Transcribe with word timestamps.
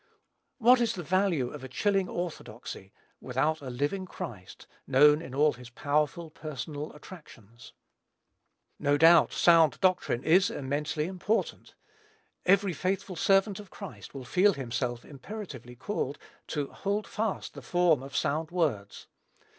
What 0.57 0.81
is 0.81 0.93
the 0.95 1.03
value 1.03 1.51
of 1.51 1.63
a 1.63 1.67
chilling 1.67 2.09
orthodoxy 2.09 2.91
without 3.19 3.61
a 3.61 3.69
living 3.69 4.07
Christ, 4.07 4.65
known 4.87 5.21
in 5.21 5.35
all 5.35 5.53
his 5.53 5.69
powerful, 5.69 6.31
personal 6.31 6.91
attractions? 6.93 7.73
No 8.79 8.97
doubt, 8.97 9.31
sound 9.31 9.79
doctrine 9.79 10.23
is 10.23 10.49
immensely 10.49 11.05
important. 11.05 11.75
Every 12.47 12.73
faithful 12.73 13.15
servant 13.15 13.59
of 13.59 13.69
Christ 13.69 14.15
will 14.15 14.25
feel 14.25 14.53
himself 14.53 15.05
imperatively 15.05 15.75
called 15.75 16.15
upon 16.17 16.29
to 16.47 16.67
"hold 16.71 17.05
fast 17.05 17.53
the 17.53 17.61
form 17.61 18.01
of 18.01 18.15
sound 18.17 18.49
words." 18.49 19.05